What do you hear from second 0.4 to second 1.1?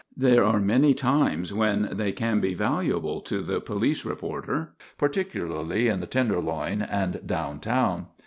are many